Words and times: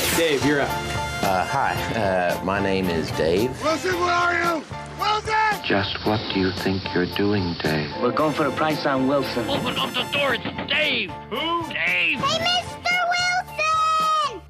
right, 0.00 0.16
Dave, 0.16 0.44
you're 0.44 0.60
up. 0.60 0.68
Uh, 1.22 1.44
hi, 1.44 1.74
uh, 1.94 2.42
my 2.44 2.60
name 2.60 2.86
is 2.86 3.10
Dave. 3.12 3.50
Wilson, 3.62 3.98
where 4.00 4.10
are 4.10 4.34
you? 4.34 4.64
Wilson! 4.98 5.34
Just 5.66 5.98
what 6.06 6.20
do 6.32 6.40
you 6.40 6.52
think 6.52 6.82
you're 6.94 7.12
doing, 7.16 7.54
Dave? 7.62 7.90
We're 8.02 8.12
going 8.12 8.34
for 8.34 8.46
a 8.46 8.52
price 8.52 8.86
on 8.86 9.06
Wilson. 9.06 9.48
Open 9.48 9.76
up 9.76 9.92
the 9.92 10.02
door. 10.12 10.34
It's 10.34 10.70
Dave. 10.70 11.10
Who? 11.30 11.62
Dave. 11.68 12.18
Hey, 12.18 12.38
Mr. 12.38 12.96
Wilson! 13.12 14.42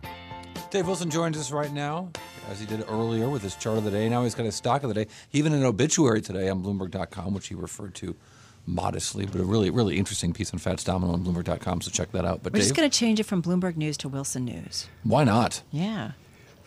Dave 0.71 0.87
Wilson 0.87 1.11
joins 1.11 1.37
us 1.37 1.51
right 1.51 1.73
now, 1.73 2.11
as 2.51 2.61
he 2.61 2.67
did 2.67 2.85
earlier 2.89 3.29
with 3.31 3.43
his 3.43 3.55
chart 3.55 3.79
of 3.79 3.85
the 3.85 3.91
day. 3.91 4.09
Now 4.09 4.25
he's 4.25 4.35
got 4.35 4.45
his 4.45 4.57
stock 4.57 4.83
of 4.83 4.89
the 4.89 4.95
day. 4.95 5.07
Even 5.33 5.53
an 5.53 5.65
obituary 5.65 6.21
today 6.21 6.49
on 6.49 6.63
Bloomberg.com, 6.63 7.33
which 7.33 7.47
he 7.49 7.55
referred 7.55 7.95
to 7.97 8.17
modestly, 8.67 9.25
but 9.25 9.41
a 9.41 9.45
really, 9.45 9.71
really 9.71 9.97
interesting 9.97 10.33
piece 10.33 10.53
on 10.53 10.59
Fats 10.59 10.85
Domino 10.85 11.13
on 11.13 11.25
Bloomberg.com. 11.25 11.81
So 11.81 11.91
check 11.91 12.11
that 12.13 12.25
out. 12.25 12.43
But 12.43 12.53
We're 12.53 12.59
Dave, 12.59 12.65
just 12.69 12.77
going 12.77 12.91
to 12.91 12.99
change 12.99 13.21
it 13.21 13.25
from 13.25 13.41
Bloomberg 13.43 13.77
News 13.77 13.97
to 13.99 14.09
Wilson 14.09 14.45
News. 14.45 14.89
why 15.05 15.25
not? 15.25 15.63
Yeah. 15.71 16.13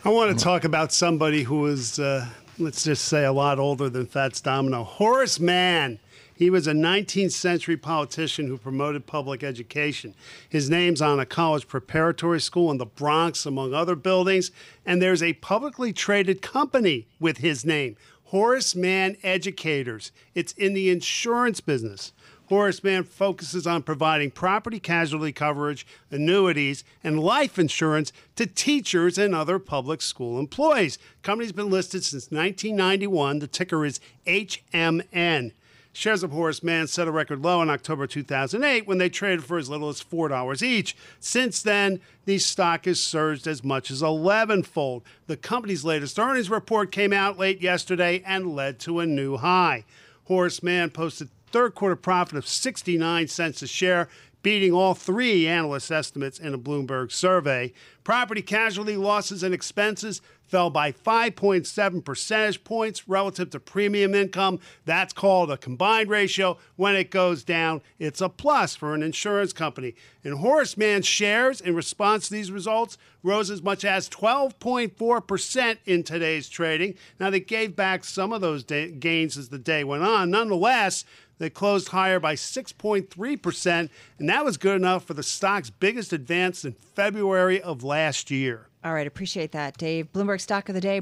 I 0.04 0.08
want 0.08 0.36
to 0.36 0.42
talk 0.42 0.64
about 0.64 0.92
somebody 0.92 1.42
who 1.44 1.66
is, 1.66 1.98
uh, 1.98 2.26
let's 2.58 2.84
just 2.84 3.04
say, 3.06 3.24
a 3.24 3.32
lot 3.32 3.58
older 3.58 3.88
than 3.88 4.06
Fats 4.06 4.40
Domino. 4.40 4.84
Horace 4.84 5.38
Mann. 5.40 5.98
He 6.36 6.50
was 6.50 6.66
a 6.66 6.72
19th 6.72 7.30
century 7.30 7.76
politician 7.76 8.48
who 8.48 8.58
promoted 8.58 9.06
public 9.06 9.44
education. 9.44 10.14
His 10.48 10.68
name's 10.68 11.00
on 11.00 11.20
a 11.20 11.26
college 11.26 11.68
preparatory 11.68 12.40
school 12.40 12.72
in 12.72 12.78
the 12.78 12.86
Bronx, 12.86 13.46
among 13.46 13.72
other 13.72 13.94
buildings, 13.94 14.50
and 14.84 15.00
there's 15.00 15.22
a 15.22 15.34
publicly 15.34 15.92
traded 15.92 16.42
company 16.42 17.06
with 17.20 17.38
his 17.38 17.64
name, 17.64 17.96
Horace 18.24 18.74
Mann 18.74 19.16
Educators. 19.22 20.10
It's 20.34 20.52
in 20.54 20.74
the 20.74 20.90
insurance 20.90 21.60
business. 21.60 22.12
Horace 22.48 22.82
Mann 22.82 23.04
focuses 23.04 23.66
on 23.66 23.84
providing 23.84 24.30
property 24.30 24.80
casualty 24.80 25.32
coverage, 25.32 25.86
annuities, 26.10 26.84
and 27.02 27.20
life 27.20 27.58
insurance 27.58 28.12
to 28.36 28.46
teachers 28.46 29.18
and 29.18 29.34
other 29.34 29.58
public 29.58 30.02
school 30.02 30.38
employees. 30.38 30.98
Company's 31.22 31.52
been 31.52 31.70
listed 31.70 32.04
since 32.04 32.30
1991. 32.30 33.38
The 33.38 33.46
ticker 33.46 33.86
is 33.86 34.00
HMN. 34.26 35.52
Shares 35.96 36.24
of 36.24 36.32
Horace 36.32 36.60
Mann 36.64 36.88
set 36.88 37.06
a 37.06 37.12
record 37.12 37.44
low 37.44 37.62
in 37.62 37.70
October 37.70 38.08
2008 38.08 38.84
when 38.84 38.98
they 38.98 39.08
traded 39.08 39.44
for 39.44 39.58
as 39.58 39.70
little 39.70 39.88
as 39.88 40.02
$4 40.02 40.60
each. 40.60 40.96
Since 41.20 41.62
then, 41.62 42.00
the 42.24 42.38
stock 42.38 42.86
has 42.86 42.98
surged 42.98 43.46
as 43.46 43.62
much 43.62 43.92
as 43.92 44.02
11 44.02 44.64
fold. 44.64 45.04
The 45.28 45.36
company's 45.36 45.84
latest 45.84 46.18
earnings 46.18 46.50
report 46.50 46.90
came 46.90 47.12
out 47.12 47.38
late 47.38 47.62
yesterday 47.62 48.24
and 48.26 48.56
led 48.56 48.80
to 48.80 48.98
a 48.98 49.06
new 49.06 49.36
high. 49.36 49.84
Horace 50.24 50.64
Mann 50.64 50.90
posted 50.90 51.28
third 51.52 51.76
quarter 51.76 51.94
profit 51.94 52.36
of 52.36 52.48
69 52.48 53.28
cents 53.28 53.62
a 53.62 53.68
share, 53.68 54.08
beating 54.44 54.72
all 54.72 54.94
three 54.94 55.48
analyst 55.48 55.90
estimates 55.90 56.38
in 56.38 56.54
a 56.54 56.58
Bloomberg 56.58 57.10
survey. 57.10 57.72
Property 58.04 58.42
casualty 58.42 58.96
losses 58.96 59.42
and 59.42 59.54
expenses 59.54 60.20
fell 60.46 60.68
by 60.68 60.92
5.7 60.92 62.04
percentage 62.04 62.62
points 62.62 63.08
relative 63.08 63.48
to 63.50 63.58
premium 63.58 64.14
income. 64.14 64.60
That's 64.84 65.14
called 65.14 65.50
a 65.50 65.56
combined 65.56 66.10
ratio. 66.10 66.58
When 66.76 66.94
it 66.94 67.10
goes 67.10 67.42
down, 67.42 67.80
it's 67.98 68.20
a 68.20 68.28
plus 68.28 68.76
for 68.76 68.94
an 68.94 69.02
insurance 69.02 69.54
company. 69.54 69.94
And 70.22 70.38
Horace 70.38 70.76
Mann's 70.76 71.06
shares, 71.06 71.62
in 71.62 71.74
response 71.74 72.28
to 72.28 72.34
these 72.34 72.52
results, 72.52 72.98
rose 73.22 73.50
as 73.50 73.62
much 73.62 73.86
as 73.86 74.08
12.4% 74.10 75.78
in 75.86 76.02
today's 76.02 76.48
trading. 76.50 76.94
Now, 77.18 77.30
they 77.30 77.40
gave 77.40 77.74
back 77.74 78.04
some 78.04 78.32
of 78.32 78.42
those 78.42 78.64
gains 78.64 79.38
as 79.38 79.48
the 79.48 79.58
day 79.58 79.82
went 79.82 80.02
on. 80.02 80.30
Nonetheless, 80.30 81.06
they 81.38 81.50
closed 81.50 81.88
higher 81.88 82.20
by 82.20 82.34
6.3%, 82.34 83.88
and 84.18 84.28
that 84.28 84.44
was 84.44 84.56
good 84.56 84.76
enough 84.76 85.04
for 85.04 85.14
the 85.14 85.22
stock's 85.22 85.70
biggest 85.70 86.12
advance 86.12 86.64
in 86.64 86.72
February 86.72 87.60
of 87.60 87.82
last 87.82 88.30
year. 88.30 88.68
All 88.84 88.92
right. 88.92 89.06
Appreciate 89.06 89.52
that, 89.52 89.78
Dave. 89.78 90.12
Bloomberg 90.12 90.42
stock 90.42 90.68
of 90.68 90.74
the 90.74 90.80
day. 90.80 91.00